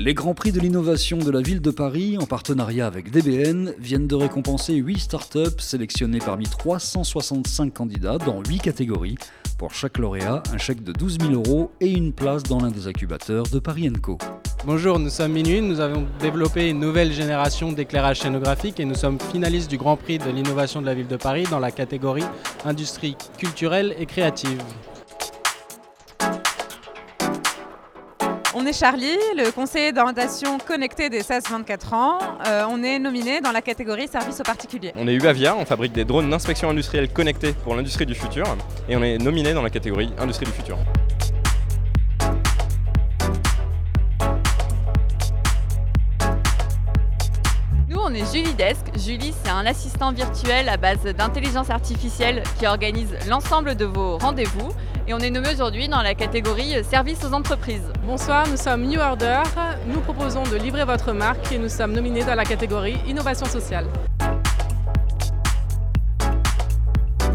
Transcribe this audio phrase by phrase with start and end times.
[0.00, 4.06] Les Grands Prix de l'innovation de la ville de Paris, en partenariat avec DBN, viennent
[4.06, 9.16] de récompenser 8 startups sélectionnées parmi 365 candidats dans 8 catégories.
[9.58, 12.86] Pour chaque lauréat, un chèque de 12 000 euros et une place dans l'un des
[12.86, 14.18] incubateurs de Paris Co.
[14.64, 19.18] Bonjour, nous sommes Minuit, nous avons développé une nouvelle génération d'éclairage scénographique et nous sommes
[19.32, 22.24] finalistes du Grand Prix de l'innovation de la ville de Paris dans la catégorie
[22.64, 24.62] industrie culturelle et créative.
[28.54, 32.18] On est Charlie, le conseiller d'orientation connecté des 16-24 ans.
[32.46, 34.92] Euh, on est nominé dans la catégorie service aux particuliers.
[34.96, 38.46] On est Uavia, on fabrique des drones d'inspection industrielle connectés pour l'industrie du futur
[38.88, 40.78] et on est nominé dans la catégorie industrie du futur.
[47.86, 48.86] Nous, on est Julie Desk.
[48.96, 54.70] Julie, c'est un assistant virtuel à base d'intelligence artificielle qui organise l'ensemble de vos rendez-vous.
[55.08, 57.90] Et on est nommé aujourd'hui dans la catégorie service aux entreprises.
[58.04, 59.40] Bonsoir, nous sommes New Order.
[59.86, 63.86] Nous proposons de livrer votre marque et nous sommes nominés dans la catégorie innovation sociale.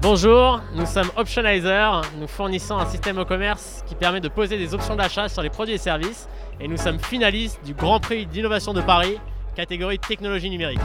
[0.00, 2.02] Bonjour, nous sommes Optionizer.
[2.20, 5.50] Nous fournissons un système au commerce qui permet de poser des options d'achat sur les
[5.50, 6.28] produits et services.
[6.60, 9.18] Et nous sommes finalistes du Grand Prix d'innovation de Paris
[9.56, 10.78] catégorie technologie numérique.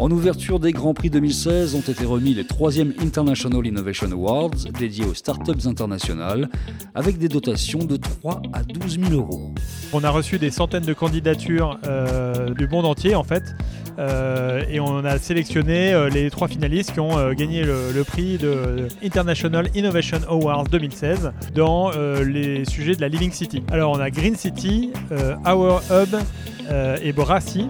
[0.00, 5.04] En ouverture des Grands Prix 2016 ont été remis les 3e International Innovation Awards dédiés
[5.04, 6.48] aux startups internationales
[6.94, 9.52] avec des dotations de 3 à 12 000 euros.
[9.92, 13.56] On a reçu des centaines de candidatures euh, du monde entier en fait
[13.98, 18.86] euh, et on a sélectionné euh, les trois finalistes qui ont gagné le, prix de
[19.02, 21.90] International Innovation Awards 2016 dans
[22.24, 23.64] les sujets de la Living City.
[23.72, 24.92] Alors on a Green City,
[25.44, 26.14] Our Hub
[27.02, 27.66] et Brassi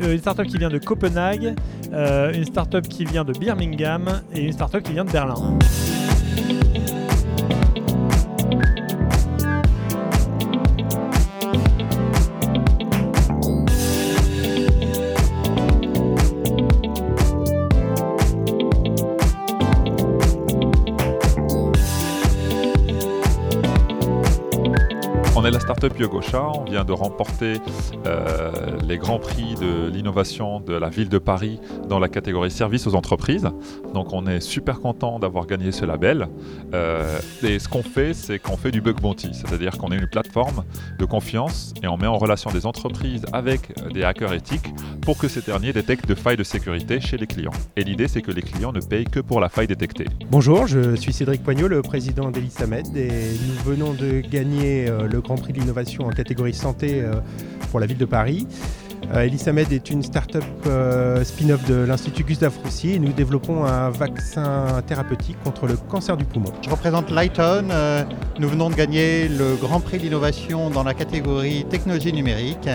[0.00, 1.54] une startup qui vient de Copenhague,
[1.92, 5.58] euh, une startup qui vient de Birmingham et une startup qui vient de Berlin.
[25.40, 27.54] On est la startup Yogosha, on vient de remporter
[28.06, 28.52] euh,
[28.86, 31.58] les grands prix de l'innovation de la ville de Paris
[31.88, 33.48] dans la catégorie services aux entreprises.
[33.94, 36.28] Donc on est super content d'avoir gagné ce label.
[36.74, 40.08] Euh, et ce qu'on fait, c'est qu'on fait du bug bounty, c'est-à-dire qu'on est une
[40.08, 40.62] plateforme
[40.98, 45.26] de confiance et on met en relation des entreprises avec des hackers éthiques pour que
[45.26, 47.54] ces derniers détectent de failles de sécurité chez les clients.
[47.76, 50.04] Et l'idée, c'est que les clients ne payent que pour la faille détectée.
[50.30, 55.22] Bonjour, je suis Cédric Poignot, le président d'Elisamed et nous venons de gagner euh, le
[55.30, 57.12] Grand Prix de l'innovation en catégorie santé euh,
[57.70, 58.48] pour la ville de Paris.
[59.14, 63.90] Euh, Elisamed est une start-up euh, spin-off de l'Institut Gustave Roussy et nous développons un
[63.90, 66.52] vaccin thérapeutique contre le cancer du poumon.
[66.62, 67.66] Je représente Lighton.
[68.40, 72.68] nous venons de gagner le Grand Prix de l'innovation dans la catégorie technologie numérique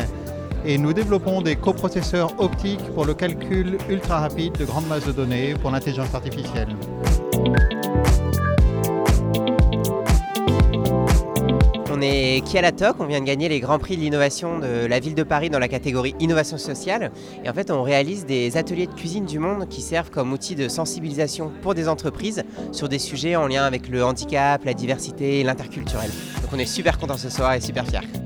[0.65, 5.11] et nous développons des coprocesseurs optiques pour le calcul ultra rapide de grandes masses de
[5.11, 6.69] données pour l'intelligence artificielle.
[12.35, 15.15] On est Kialatok, on vient de gagner les Grands Prix de l'innovation de la ville
[15.15, 17.13] de Paris dans la catégorie innovation sociale.
[17.45, 20.53] Et en fait, on réalise des ateliers de cuisine du monde qui servent comme outil
[20.53, 22.43] de sensibilisation pour des entreprises
[22.73, 26.09] sur des sujets en lien avec le handicap, la diversité et l'interculturel.
[26.41, 28.24] Donc on est super content ce soir et super fiers.